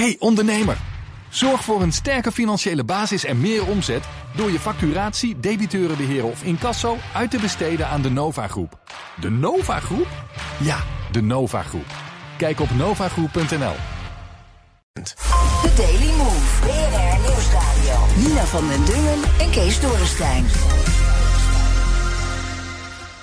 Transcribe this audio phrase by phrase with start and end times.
[0.00, 0.76] Hey ondernemer,
[1.28, 4.04] zorg voor een sterke financiële basis en meer omzet
[4.36, 8.78] door je facturatie, debiteurenbeheer of incasso uit te besteden aan de Nova Groep.
[9.20, 10.06] De Nova Groep?
[10.60, 10.78] Ja,
[11.12, 11.86] de Nova Groep.
[12.36, 13.76] Kijk op novagroep.nl.
[14.92, 16.60] The Daily Move.
[16.60, 18.28] BNR Nieuwsradio.
[18.28, 20.44] Nina van den Dungen en Kees Dorrestein.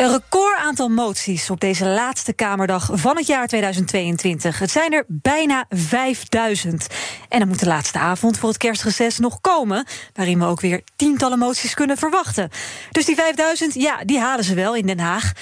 [0.02, 4.60] Een record aantal moties op deze laatste Kamerdag van het jaar 2022.
[4.60, 6.88] Het zijn er bijna 5000.
[7.30, 9.86] En dan moet de laatste avond voor het kerstreces nog komen...
[10.14, 12.50] waarin we ook weer tientallen moties kunnen verwachten.
[12.92, 15.34] Dus die 5000, ja, die halen ze wel in Den Haag.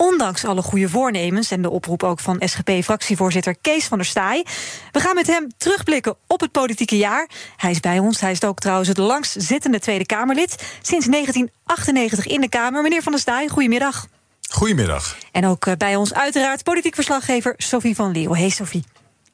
[0.00, 4.46] Ondanks alle goede voornemens en de oproep ook van SGP-fractievoorzitter Kees van der Staaij.
[4.92, 7.28] We gaan met hem terugblikken op het politieke jaar.
[7.56, 8.20] Hij is bij ons.
[8.20, 10.50] Hij is ook trouwens het langst zittende Tweede Kamerlid.
[10.82, 12.82] Sinds 1998 in de Kamer.
[12.82, 14.06] Meneer van der Staaij, goedemiddag.
[14.48, 15.16] Goedemiddag.
[15.32, 18.38] En ook eh, bij ons uiteraard politiek verslaggever Sophie van Leeuwen.
[18.38, 18.84] Hey Sophie.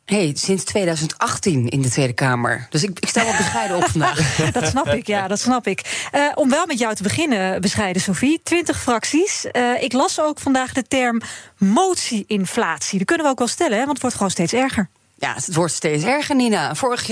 [0.05, 2.67] Hey, sinds 2018 in de Tweede Kamer.
[2.71, 4.37] Dus ik, ik sta wel bescheiden op vandaag.
[4.53, 6.09] dat snap ik, ja, dat snap ik.
[6.15, 8.41] Uh, om wel met jou te beginnen, bescheiden Sophie.
[8.43, 9.47] 20 fracties.
[9.53, 11.21] Uh, ik las ook vandaag de term
[11.59, 12.99] motie-inflatie.
[12.99, 14.89] Dat kunnen we ook wel stellen, hè, want het wordt gewoon steeds erger.
[15.25, 16.75] Ja, het wordt steeds erger, Nina.
[16.75, 17.07] Vorig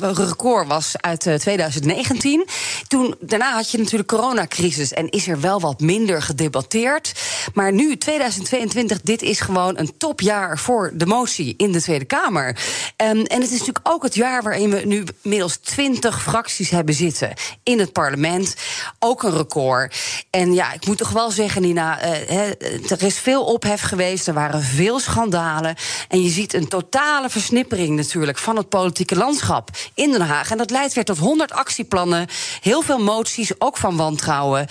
[0.00, 2.46] record was uit 2019.
[2.88, 7.12] Toen, daarna had je natuurlijk coronacrisis en is er wel wat minder gedebatteerd.
[7.54, 12.48] Maar nu, 2022, dit is gewoon een topjaar voor de motie in de Tweede Kamer.
[12.48, 12.56] Um,
[12.96, 17.32] en het is natuurlijk ook het jaar waarin we nu middels 20 fracties hebben zitten
[17.62, 18.54] in het parlement.
[18.98, 19.96] Ook een record.
[20.30, 22.50] En ja, ik moet toch wel zeggen, Nina, he,
[22.88, 24.26] er is veel ophef geweest.
[24.26, 25.76] Er waren veel schandalen.
[26.08, 30.50] En je ziet een totale versnippering natuurlijk van het politieke landschap in Den Haag.
[30.50, 32.26] En dat leidt weer tot 100 actieplannen,
[32.60, 34.66] heel veel moties, ook van wantrouwen.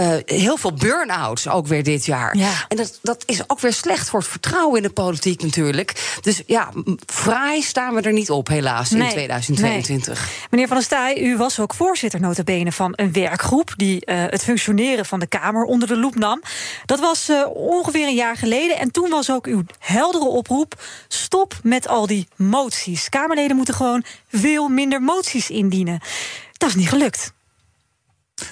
[0.00, 2.36] Uh, heel veel burn-outs ook weer dit jaar.
[2.36, 2.52] Ja.
[2.68, 6.18] En dat, dat is ook weer slecht voor het vertrouwen in de politiek natuurlijk.
[6.20, 6.70] Dus ja,
[7.06, 10.18] fraai staan we er niet op, helaas, in Nee, 2022.
[10.18, 10.46] nee.
[10.50, 13.72] Meneer Van der Staaij, u was ook voorzitter notabene van een werkgroep...
[13.76, 16.42] die eh, het functioneren van de Kamer onder de loep nam.
[16.84, 18.78] Dat was eh, ongeveer een jaar geleden.
[18.78, 20.82] En toen was ook uw heldere oproep...
[21.08, 23.08] stop met al die moties.
[23.08, 26.00] Kamerleden moeten gewoon veel minder moties indienen.
[26.52, 27.34] Dat is niet gelukt.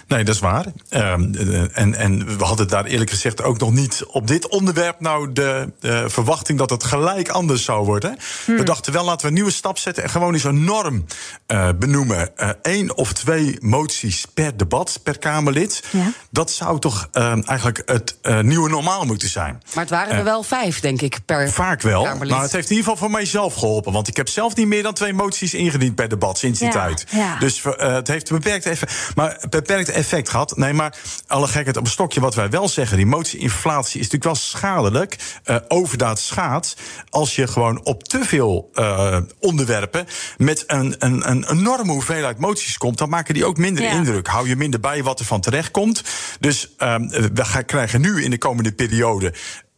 [0.09, 0.65] Nee, dat is waar.
[0.89, 5.01] Ehm, eh, en, en we hadden daar eerlijk gezegd ook nog niet op dit onderwerp
[5.01, 5.73] nou de,
[6.07, 8.17] verwachting dat het gelijk anders zou worden.
[8.47, 11.05] We dachten wel, laten we een nieuwe stap zetten en gewoon eens een norm
[11.47, 12.31] eh, benoemen.
[12.63, 15.83] Eén of twee moties per debat, per Kamerlid.
[15.91, 16.13] Ja.
[16.31, 19.63] Dat zou toch ehm, eigenlijk het eh, nieuwe normaal moeten zijn.
[19.75, 22.31] Maar het waren er wel vijf, denk ik, per Vaak wel, Kamerlid.
[22.31, 23.93] maar het heeft in ieder geval voor mijzelf geholpen.
[23.93, 26.73] Want ik heb zelf niet meer dan twee moties ingediend per debat sinds die Ja,
[26.75, 27.05] tijd.
[27.11, 27.39] ja.
[27.39, 30.57] Dus eh, het heeft beperkt effect, maar beperkt effect gehad.
[30.57, 30.97] Nee, maar
[31.27, 32.21] alle gekheid op een stokje.
[32.21, 35.17] Wat wij wel zeggen, die motie-inflatie is natuurlijk wel schadelijk.
[35.45, 36.77] eh overdaad schaadt.
[37.09, 40.07] Als je gewoon op te veel eh, onderwerpen
[40.37, 43.91] met een, een, een enorme hoeveelheid moties komt, dan maken die ook minder Ja.
[43.91, 44.27] indruk.
[44.27, 46.03] Hou je minder bij wat er van terecht komt.
[46.41, 49.33] Dus ehm, we gaan, krijgen nu in de komende periode.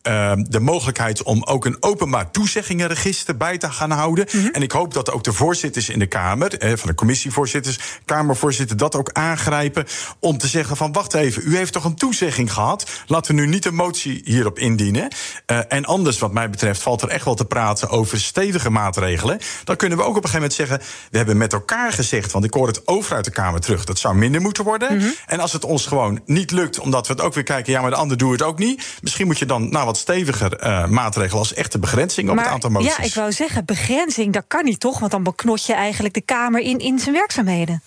[0.06, 4.27] Ehm, de mogelijkheid om ook een openbaar toezeggingenregister bij te gaan houden.
[4.33, 4.47] Mhm.
[4.47, 8.77] En ik hoop dat ook de voorzitters in de Kamer, eh, van de commissievoorzitters, Kamervoorzitter,
[8.77, 9.87] dat ook aangrijpen.
[10.19, 12.91] Om te zeggen: van wacht even, u heeft toch een toezegging gehad?
[13.06, 15.09] Laten we nu niet een motie hierop indienen.
[15.47, 19.39] Eh, en anders, wat mij betreft, valt er echt wel te praten over stevige maatregelen.
[19.65, 22.45] Dan kunnen we ook op een gegeven moment zeggen: we hebben met elkaar gezegd, want
[22.45, 24.97] ik hoor het over uit de Kamer terug, dat zou minder moeten worden.
[24.97, 25.06] Mhm.
[25.27, 27.91] En als het ons gewoon niet lukt, omdat we het ook weer kijken, ja, maar
[27.91, 28.87] de ander doet het ook niet.
[29.00, 32.71] Misschien moet je dan naar wat steviger eh, maatregelen als echte begrenzing op het aantal
[32.71, 32.97] moties.
[32.97, 34.99] ja, ik wou zeggen, begrenzing, dat kan niet toch?
[34.99, 37.83] Want dan beknot je eigenlijk de Kamer in, in zijn werkzaamheden.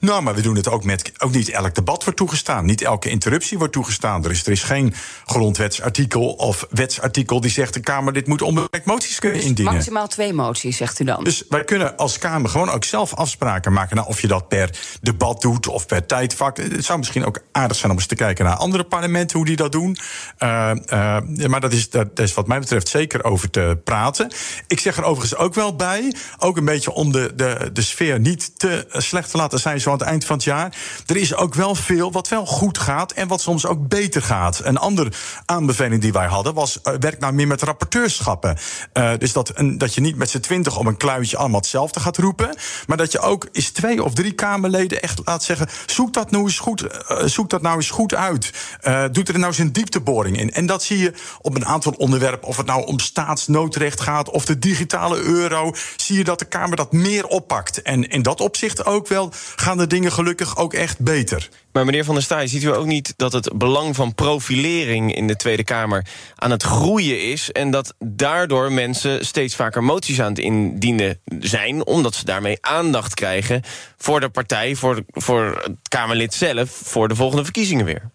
[0.00, 1.12] Nou, maar we doen het ook met.
[1.18, 2.64] Ook niet elk debat wordt toegestaan.
[2.64, 4.24] Niet elke interruptie wordt toegestaan.
[4.24, 4.94] Er is, er is geen
[5.26, 9.74] grondwetsartikel of wetsartikel die zegt: de Kamer dit moet onbeperkt moties kunnen indienen.
[9.74, 11.24] Maximaal twee moties, zegt u dan.
[11.24, 13.96] Dus wij kunnen als Kamer gewoon ook zelf afspraken maken.
[13.96, 16.56] Nou, of je dat per debat doet of per tijdvak.
[16.56, 19.56] Het zou misschien ook aardig zijn om eens te kijken naar andere parlementen, hoe die
[19.56, 19.96] dat doen.
[20.38, 24.32] Eh, eh, maar dat is, dat is wat mij betreft zeker over te praten.
[24.66, 28.20] Ik zeg er overigens ook wel bij, ook een beetje om de, de, de sfeer
[28.20, 30.76] niet te slecht te laten zijn zo aan het eind van het jaar.
[31.06, 34.60] Er is ook wel veel wat wel goed gaat en wat soms ook beter gaat.
[34.64, 35.12] Een andere
[35.44, 38.56] aanbeveling die wij hadden was: eh, werk nou meer met rapporteurschappen.
[38.92, 42.16] Eh, dus dat, dat je niet met z'n twintig op een kluitje allemaal hetzelfde gaat
[42.16, 42.56] roepen.
[42.86, 46.44] Maar dat je ook eens twee of drie Kamerleden echt laat zeggen: zoek dat nou
[46.44, 48.50] eens goed, eh, zoek dat nou eens goed uit.
[48.80, 50.52] Eh doe er nou eens een diepteboring in.
[50.52, 52.48] En dat zie je op een aantal onderwerpen.
[52.48, 55.74] Of het nou om staatsnoodrecht gaat of de digitale euro.
[55.96, 57.82] Zie je dat de Kamer dat meer oppakt.
[57.82, 61.48] En in dat opzicht ook wel gaan de dingen gelukkig ook echt beter.
[61.72, 65.26] Maar meneer Van der Staaij, ziet u ook niet dat het belang van profilering in
[65.26, 70.28] de Tweede Kamer aan het groeien is en dat daardoor mensen steeds vaker moties aan
[70.28, 73.62] het indienen zijn, omdat ze daarmee aandacht krijgen
[73.96, 78.10] voor de partij, voor, voor het Kamerlid zelf, voor de volgende verkiezingen weer?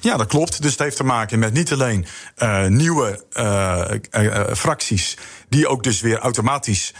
[0.00, 0.62] Ja, dat klopt.
[0.62, 2.06] Dus het heeft te maken met niet alleen
[2.38, 5.16] uh, nieuwe uh, uh, fracties,
[5.48, 6.94] die ook dus weer automatisch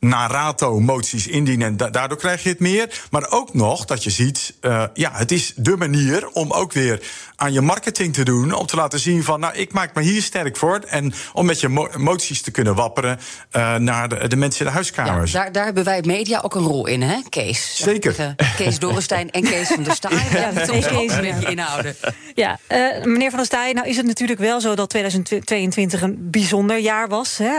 [0.00, 1.66] naar rato moties indienen.
[1.66, 3.00] En daardoor krijg je het meer.
[3.10, 7.02] Maar ook nog dat je ziet, uh, ja, het is de manier om ook weer
[7.36, 8.52] aan je marketing te doen.
[8.52, 10.80] Om te laten zien van, nou, ik maak me hier sterk voor.
[10.86, 13.18] En om met je mo moties te kunnen wapperen
[13.52, 15.32] uh, naar de, de, mensen in de huiskamers.
[15.32, 17.76] Ja, daar, daar hebben wij media ook een rol in, hè, Kees?
[17.76, 18.34] Zeker.
[18.56, 20.18] Kees Dorrestein en Kees van der Staaij.
[20.30, 21.96] Ja, Kees een beetje inhouden.
[22.34, 26.30] Ja, uh, meneer van der Staaij, nou is het natuurlijk wel zo dat 2022 een
[26.30, 27.38] bijzonder jaar was.
[27.38, 27.52] Hè?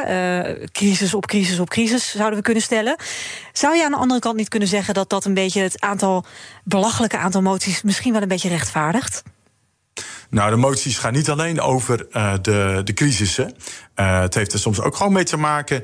[0.72, 2.96] crisis op crisis op crisis, we kunnen stellen.
[3.54, 6.26] Zou je aan de andere kant niet kunnen zeggen dat dat een beetje het aantal
[6.64, 9.24] belachelijke aantal moties misschien wel een beetje rechtvaardigt?
[10.30, 13.56] Nou, de moties gaan niet alleen over uh, de, de crisissen.
[13.96, 15.84] Uh, het heeft er soms ook gewoon mee te maken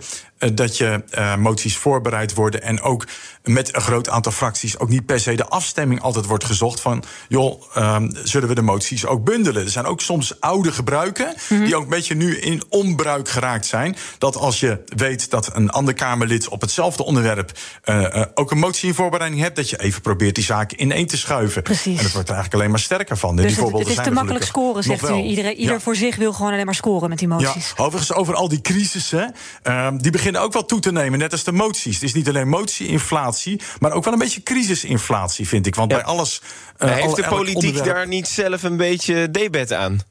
[0.54, 1.04] dat je
[1.38, 3.08] moties voorbereid worden en ook
[3.44, 7.04] met een groot aantal fracties ook niet per se de afstemming altijd wordt gezocht van
[7.28, 9.64] joh, um, zullen we de moties ook bundelen?
[9.64, 11.66] Er zijn ook soms oude gebruiken mm -hmm.
[11.66, 13.96] die ook een beetje nu in onbruik geraakt zijn.
[14.18, 17.52] Dat als je weet dat een ander Kamerlid op hetzelfde onderwerp
[18.34, 21.62] ook een motie in voorbereiding hebt, dat je even probeert die zaken ineen te schuiven.
[21.62, 21.98] Precies.
[21.98, 23.36] En het wordt er eigenlijk alleen maar sterker van.
[23.36, 25.14] Dus die het, het is te makkelijk scoren, zegt u.
[25.14, 25.80] Ieder, ieder ja.
[25.80, 27.74] voor zich wil gewoon alleen maar scoren met die moties.
[27.78, 31.32] Ja, overigens over al die crisissen, uh, die beginnen ook wel toe te nemen, net
[31.32, 31.94] als de moties.
[31.94, 35.76] Het is niet alleen motie-inflatie, maar ook wel een beetje crisisinflatie, vind ik.
[35.76, 35.98] Want ja.
[35.98, 36.42] bij alles...
[36.80, 40.02] Uh, heeft de politiek daar niet zelf een beetje debet aan?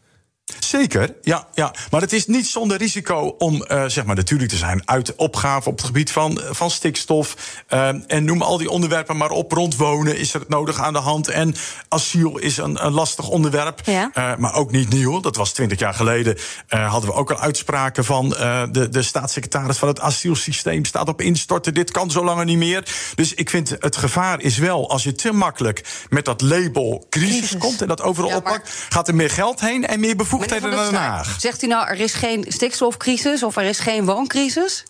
[0.66, 1.75] Zeker, ja, ja.
[1.90, 5.69] Maar het is niet zonder risico om, uh, zeg maar, natuurlijk te zijn uit opgave
[5.69, 7.37] op het gebied van, van stikstof.
[7.70, 9.52] Uh, en noem al die onderwerpen maar op.
[9.52, 11.28] Rond wonen is er het nodig aan de hand.
[11.28, 11.54] En
[11.88, 13.81] asiel is een, een lastig onderwerp.
[13.84, 14.10] Ja.
[14.14, 15.20] Uh, maar ook niet nieuw.
[15.20, 16.38] Dat was twintig jaar geleden.
[16.69, 21.75] hadden we ook al uitspraken van de, de staatssecretaris van het asielsysteem staat op instorten.
[21.75, 22.88] Dit kan zo langer niet meer.
[23.14, 27.38] Dus ik vind het gevaar is wel als je te makkelijk met dat label crisis,
[27.38, 27.58] crisis.
[27.58, 30.61] komt en dat overal ja, oppakt, gaat er meer geld heen en meer bevoegdheden naar
[30.61, 31.37] Den Haag.
[31.41, 34.85] Zegt u nou, er is geen stikstofcrisis of er is geen wooncrisis?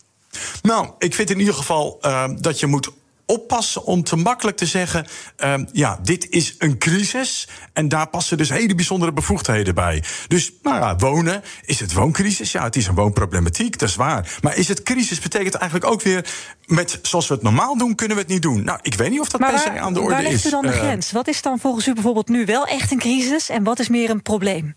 [0.62, 2.90] Nou, ik vind in ieder geval uh, dat je moet
[3.26, 5.06] oppassen om te makkelijk te zeggen:
[5.38, 7.48] uh, ja, dit is een crisis.
[7.72, 10.02] En daar passen dus hele bijzondere bevoegdheden bij.
[10.28, 11.42] Dus, nou ja, wonen.
[11.64, 12.52] Is het wooncrisis?
[12.52, 14.38] Ja, het is een woonproblematiek, dat is waar.
[14.40, 15.20] Maar is het crisis?
[15.20, 16.28] Betekent eigenlijk ook weer.
[16.66, 18.64] met zoals we het normaal doen, kunnen we het niet doen.
[18.64, 20.22] Nou, ik weet niet of dat maar per se aan de orde is.
[20.22, 21.12] Waar ligt u dan de uh, grens?
[21.12, 24.10] Wat is dan volgens u bijvoorbeeld nu wel echt een crisis en wat is meer
[24.10, 24.74] een probleem?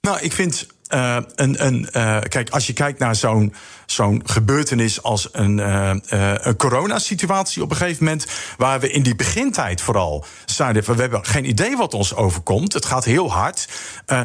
[0.00, 1.66] Nou, ik vind uh, een.
[1.66, 3.16] een uh, kijk, als je kijkt naar
[3.86, 5.92] zo'n gebeurtenis als een, uh,
[6.40, 8.26] een coronasituatie op een gegeven moment.
[8.56, 12.72] Waar we in die begintijd vooral zeiden we hebben geen idee wat ons overkomt.
[12.72, 13.68] Het gaat heel hard.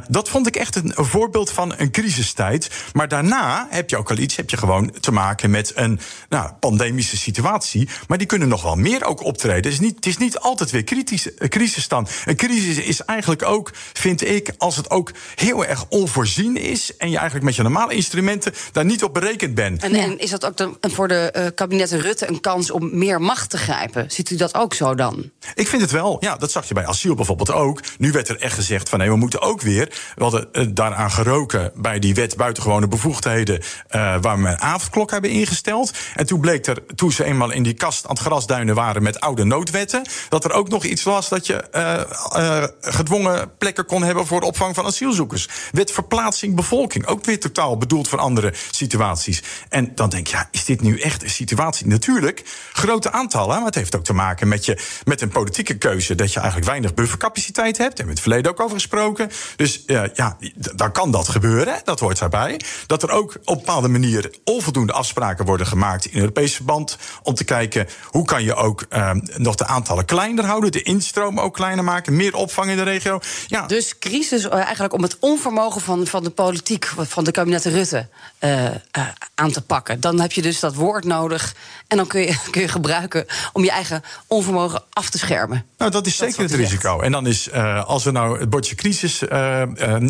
[0.10, 2.70] Dat vond ik echt een, een, voorbeeld van een crisistijd.
[2.94, 6.52] Maar daarna heb je ook al iets, heb je gewoon te maken met een nou,
[6.60, 7.90] pandemische situatie.
[8.08, 9.64] Maar die kunnen nog wel meer ook optreden.
[9.64, 12.08] Het is niet, het is niet altijd weer kritisch, crisis dan.
[12.26, 16.98] Een crisis is eigenlijk ook, vind ik, als het ook heel erg onvoorzien is.
[16.98, 19.80] En je eigenlijk met je normale instrumenten daar niet op berekend ben.
[19.80, 23.22] En, en, is dat ook dan voor de uh, kabinetten Rutte een kans om meer
[23.22, 24.12] macht te grijpen?
[24.12, 25.32] Ziet u dat ook zo dan?
[25.54, 26.18] Ik vind het wel.
[26.20, 27.82] Ja, dat zag je bij asiel bijvoorbeeld ook.
[27.98, 29.94] Nu werd er echt gezegd van nee, we moeten ook weer.
[30.16, 33.60] We hadden uh, daaraan geroken bij die wet buitengewone bevoegdheden.
[33.60, 33.64] Uh,
[34.22, 35.92] waar we een avondklok hebben ingesteld.
[36.16, 39.20] En toen bleek er, toen ze eenmaal in die kast aan het grasduinen waren met
[39.20, 40.08] oude noodwetten.
[40.30, 41.64] dat er ook nog iets was dat je
[42.82, 45.48] gedwongen plekken kon hebben voor de opvang van asielzoekers.
[45.72, 47.06] Wet verplaatsing bevolking.
[47.06, 49.44] Ook weer totaal bedoeld voor andere situaties.
[49.70, 51.88] En dan denk je, ja, is dit nu echt een situatie?
[51.88, 56.16] Natuurlijk, grote aantallen, maar het heeft ook te maken met, je, met een politieke keuze
[56.16, 57.98] dat je eigenlijk weinig buffercapaciteit hebt.
[57.98, 59.32] Hebben we het verleden ook over gesproken.
[59.56, 60.38] Dus ja,
[60.76, 62.60] dan kan dat gebeuren, dat hoort daarbij.
[62.88, 66.98] Dat er ook op bepaalde manier onvoldoende afspraken worden gemaakt in Europees verband.
[67.24, 71.40] Om te kijken hoe kan je ook uh, nog de aantallen kleiner houden, de instroom
[71.40, 73.20] ook kleiner maken, meer opvang in de regio.
[73.48, 73.66] Ja.
[73.66, 78.08] Dus crisis eigenlijk om het onvermogen van, van de politiek, van de kabinetten Rutte.
[78.40, 78.72] Uh, uh,
[79.36, 80.00] aan te pakken.
[80.00, 81.56] Dan heb je dus dat woord nodig.
[81.88, 85.20] En dan kun je, kun je gebruiken om je eigen onvermogen af te
[85.78, 86.92] Nou, dat is dat zeker het risico.
[86.92, 87.04] Zegt.
[87.04, 89.62] En dan is, uh, als we nou het bordje crisis uh,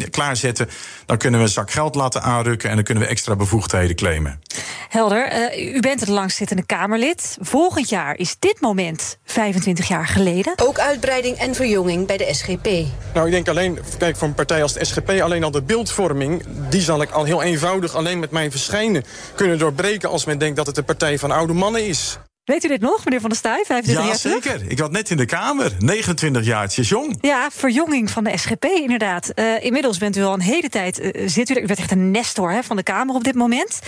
[0.09, 0.69] klaarzetten,
[1.05, 4.41] dan kunnen we een zak geld laten aanrukken en dan kunnen we extra bevoegdheden claimen.
[4.89, 5.59] Helder.
[5.59, 7.37] u bent het langstzittende Kamerlid.
[7.41, 10.53] Volgend jaar is dit moment 25 jaar geleden.
[10.55, 12.65] Ook uitbreiding en verjonging bij de SGP.
[13.13, 16.43] Nou, ik denk alleen, kijk, voor een partij als de SGP, alleen al de beeldvorming,
[16.69, 19.03] die zal ik al heel eenvoudig alleen met mijn verschijnen
[19.35, 22.17] kunnen doorbreken als men denkt dat het een partij van oude mannen is.
[22.45, 23.63] Weet u dit nog, meneer Van der Staaij?
[23.65, 24.43] 25 Ja, jaar terug?
[24.43, 24.71] zeker.
[24.71, 25.71] Ik had net in de Kamer.
[25.79, 27.17] 29 jaar, het is jong.
[27.21, 29.29] Ja, verjonging van de SGP inderdaad.
[29.29, 31.61] Eh, inmiddels bent u al een hele tijd eh, zit u er.
[31.63, 33.79] U bent echt een nestor hè, van de Kamer op dit moment.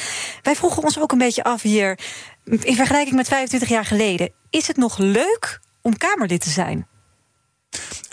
[0.42, 2.00] Wij vroegen ons ook een beetje af hier...
[2.44, 4.32] in vergelijking met 25 jaar geleden...
[4.50, 6.88] is het nog leuk om Kamerlid te zijn?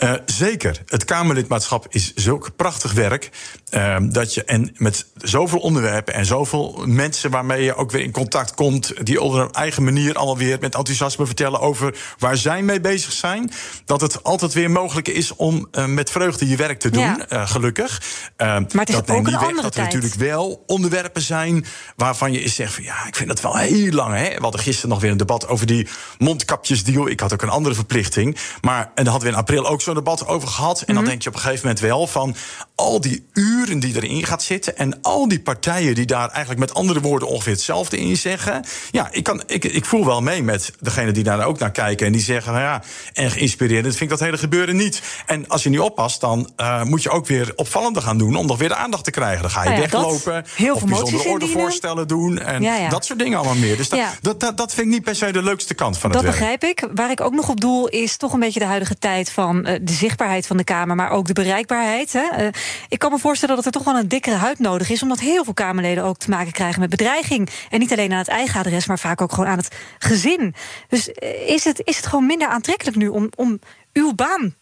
[0.03, 0.81] Uh, zeker.
[0.85, 3.29] Het Kamerlidmaatschap is zulk prachtig werk.
[3.71, 8.11] Uh, dat je, en met zoveel onderwerpen en zoveel mensen waarmee je ook weer in
[8.11, 9.05] contact komt.
[9.05, 13.11] die op hun eigen manier allemaal weer met enthousiasme vertellen over waar zij mee bezig
[13.11, 13.51] zijn.
[13.85, 17.45] Dat het altijd weer mogelijk is om uh, met vreugde je werk te doen, Ja.
[17.45, 18.01] gelukkig.
[18.37, 19.93] Maar het is dat ook een niet weg andere dat er tijd.
[19.93, 23.91] natuurlijk wel onderwerpen zijn waarvan je eens zegt van ja, ik vind dat wel heel
[23.91, 24.13] lang.
[24.13, 24.29] Hè?
[24.35, 27.07] We hadden gisteren nog weer een debat over die mondkapjesdeal.
[27.07, 28.37] Ik had ook een andere verplichting.
[28.61, 30.81] Maar en daar hadden we april ook zo'n debat over gehad.
[30.81, 31.05] En dan Mhm.
[31.11, 32.35] denk je op een gegeven moment wel van
[32.75, 34.77] al die uren die erin gaat zitten.
[34.77, 38.63] En al die partijen die daar eigenlijk met andere woorden ongeveer hetzelfde in zeggen.
[38.91, 42.05] Ja, ik, kan, ik, ik voel wel mee met degene die daar ook naar kijken.
[42.05, 42.83] En die zeggen, nou ja,
[43.13, 45.01] en geïnspireerd vind ik dat hele gebeuren niet.
[45.25, 48.45] En als je niet oppast, dan eh, moet je ook weer opvallender gaan doen om
[48.45, 49.41] nog weer de aandacht te krijgen.
[49.41, 50.45] Dan ga je Nou ja, dat, weglopen.
[50.55, 52.39] heel of bijzondere ordevoorstellen doen.
[52.39, 52.89] En Ja, ja.
[52.89, 53.77] dat soort dingen allemaal meer.
[53.77, 56.21] Dus dat, dat, dat, dat vind ik niet per se de leukste kant van Dat
[56.23, 56.59] het werk.
[56.59, 56.87] begrijp ik.
[56.95, 59.79] Waar ik ook nog op doel is toch een beetje de huidige tijd van eh,
[59.81, 62.13] de zichtbaarheid van de Kamer, maar ook de bereikbaarheid.
[62.13, 62.21] Hè.
[62.21, 62.47] Eh,
[62.89, 65.43] ik kan me voorstellen dat er toch wel een dikkere huid nodig is, omdat heel
[65.43, 67.49] veel Kamerleden ook te maken krijgen met bedreiging.
[67.69, 70.55] En niet alleen aan het eigen adres, maar vaak ook gewoon aan het gezin.
[70.89, 73.59] Dus eh, is het, is het gewoon minder aantrekkelijk nu om, om
[73.93, 74.55] uw baan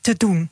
[0.00, 0.50] te doen?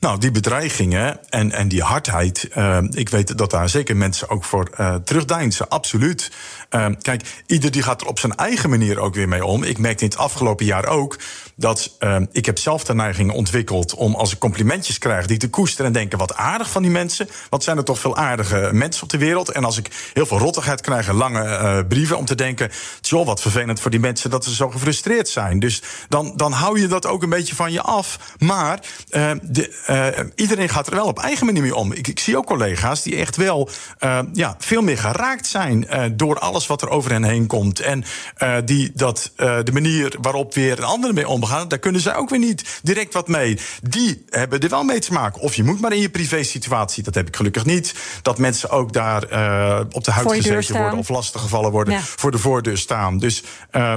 [0.00, 2.48] Nou, die bedreigingen en, en die hardheid.
[2.90, 4.70] ik weet dat daar zeker mensen ook voor
[5.04, 5.68] terugdeinzen.
[5.68, 6.30] Absoluut.
[6.72, 9.62] Eh, kijk, ieder die gaat er op zijn eigen manier ook weer mee om.
[9.62, 11.18] Ik merkte in het afgelopen jaar ook
[11.56, 15.50] dat eh, ik heb zelf de neiging ontwikkeld om als ik complimentjes krijg, die te
[15.50, 17.28] koesteren en denken: wat aardig van die mensen.
[17.50, 19.50] Wat zijn er toch veel aardige mensen op de wereld?
[19.50, 23.40] En als ik heel veel rottigheid krijg lange eh, brieven om te denken: joh, wat
[23.40, 25.58] vervelend voor die mensen dat ze zo gefrustreerd zijn.
[25.58, 28.18] Dus dan, dan hou je dat ook een beetje van je af.
[28.38, 31.92] Maar eh, de, eh, iedereen gaat er wel op eigen manier mee om.
[31.92, 35.86] Ik, ik zie ook collega's die echt wel eh, ja, veel meer geraakt zijn
[36.16, 37.80] door alles wat er over hen heen komt.
[37.80, 38.04] En
[38.36, 42.16] eh, die dat eh, de manier waarop weer een andere mee omgaan, daar kunnen zij
[42.16, 43.58] ook weer niet direct wat mee.
[43.82, 45.42] Die hebben er wel mee te maken.
[45.42, 47.94] Of je moet maar in je privé-situatie, dat heb ik gelukkig niet.
[48.22, 52.00] Dat mensen ook daar eh, op de huid gezeten worden of lastiggevallen worden Ja.
[52.00, 53.18] voor de voordeur staan.
[53.18, 53.42] Dus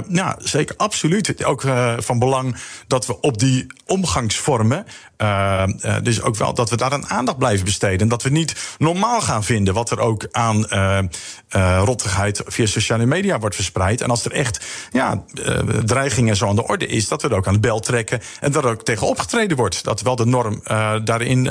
[0.08, 1.44] ja, zeker absoluut.
[1.44, 1.62] Ook
[1.98, 2.56] van belang
[2.86, 4.86] dat we op die omgangsvormen.
[5.16, 8.00] Eh, eh, dus ook wel dat we daar een aandacht blijven besteden.
[8.00, 10.68] En dat we niet normaal gaan vinden wat er ook aan
[11.48, 14.00] eh, rottigheid via sociale media wordt verspreid.
[14.00, 17.36] En als er echt ja, eh, dreigingen zo aan de orde is, dat we er
[17.36, 18.20] ook aan de bel trekken.
[18.40, 19.84] En dat er ook tegen opgetreden wordt.
[19.84, 20.60] Dat wel de norm
[21.04, 21.50] daarin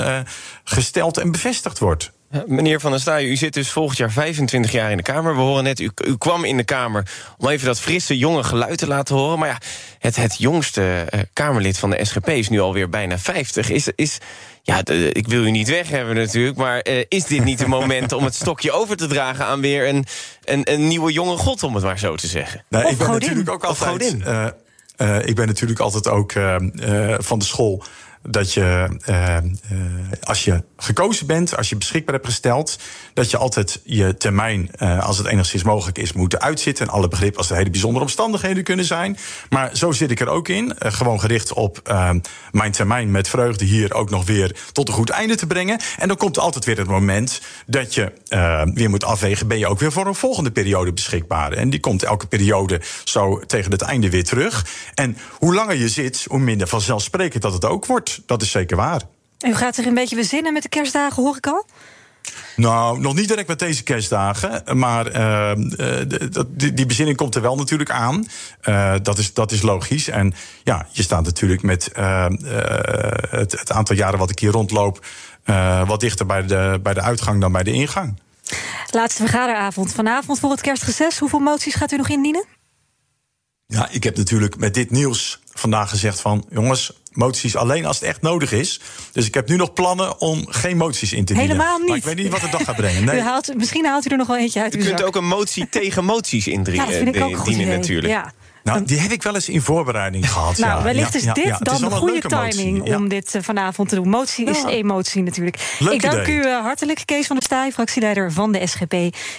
[0.64, 2.12] gesteld en bevestigd wordt.
[2.46, 5.34] Meneer Van der Staaij, u zit dus volgend jaar 25 jaar in de Kamer.
[5.34, 7.06] We horen net, u, u kwam in de Kamer
[7.38, 9.38] om even dat frisse, jonge geluid te laten horen.
[9.38, 9.58] Maar ja,
[9.98, 13.70] het, het jongste eh, Kamerlid van de SGP is nu alweer bijna 50.
[13.70, 14.18] Is, is,
[14.62, 17.68] ja, de- ik wil u niet weg hebben natuurlijk, maar eh, is dit niet het
[17.68, 20.04] moment om het stokje over te dragen aan weer een,
[20.44, 22.64] een, een nieuwe jonge god, om het maar zo te zeggen?
[22.68, 23.20] Nee, Of ik ben godin.
[23.20, 24.16] natuurlijk ook altijd.
[24.22, 24.46] eh,
[24.96, 26.54] eh, ik ben natuurlijk altijd ook eh,
[27.12, 27.84] eh, van de school.
[28.28, 29.44] Dat je, eh, eh,
[30.22, 32.78] als je gekozen bent, als je beschikbaar hebt gesteld,
[33.14, 36.86] dat je altijd je termijn, eh, als het enigszins mogelijk is, moet uitzitten.
[36.86, 39.16] En alle begrip als er hele bijzondere omstandigheden kunnen zijn.
[39.50, 40.74] Maar zo zit ik er ook in.
[40.78, 41.94] gewoon gericht op
[42.50, 45.80] mijn termijn met vreugde hier ook nog weer tot een goed einde te brengen.
[45.98, 48.12] En dan komt altijd weer het moment dat je
[48.74, 51.52] weer moet afwegen: ben je ook weer voor een volgende periode beschikbaar?
[51.52, 54.66] En die komt elke periode zo tegen het einde weer terug.
[54.94, 58.15] En hoe langer je zit, hoe minder vanzelfsprekend dat het ook wordt.
[58.26, 59.02] Dat is zeker waar.
[59.46, 61.66] U gaat zich een beetje bezinnen met de kerstdagen, hoor ik al?
[62.56, 64.78] Nou, nog niet direct met deze kerstdagen.
[64.78, 66.08] Maar eh, eh,
[66.48, 68.26] die, die bezinning komt er wel natuurlijk aan.
[68.60, 70.08] Eh, dat, is, dat is logisch.
[70.08, 71.90] En ja, je staat natuurlijk met
[73.30, 75.04] het, het aantal jaren wat ik hier rondloop.
[75.46, 78.20] eh, wat dichter bij de, bij de uitgang dan bij de ingang.
[78.90, 81.18] Laatste vergaderavond vanavond voor het kerstreces.
[81.18, 82.44] Hoeveel moties gaat u nog indienen?
[83.66, 86.44] Ja, ik heb natuurlijk met dit nieuws vandaag gezegd van...
[86.50, 88.80] jongens, moties alleen als het echt nodig is.
[89.12, 91.50] Dus ik heb nu nog plannen om geen moties in te dienen.
[91.50, 91.88] Helemaal niet.
[91.88, 93.04] Maar ik weet niet wat de dag gaat brengen.
[93.04, 93.16] Nee.
[93.16, 95.06] U haalt, misschien haalt u er nog wel eentje uit U kunt zak.
[95.06, 97.76] ook een motie tegen moties ja, indringen, dat vind ik ook een goed dienen idee.
[97.78, 98.12] natuurlijk.
[98.12, 98.32] Ja.
[98.62, 100.58] Nou, die heb ik wel eens in voorbereiding gehad.
[100.58, 100.82] Nou, ja.
[100.84, 101.58] wellicht Ja, is ja, dit ja.
[101.58, 102.96] Dan is de een goede timing ja.
[102.96, 104.08] om dit eh, vanavond te doen.
[104.08, 104.68] Motie is Ja.
[104.68, 105.76] emotie natuurlijk.
[105.78, 106.34] Leuk ik dank idee.
[106.36, 108.92] u eh, hartelijk, Kees van der Staaij, fractieleider van de SGP.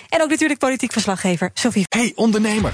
[0.09, 1.85] En ook natuurlijk politiek verslaggever Sophie.
[1.89, 2.73] Hey ondernemer,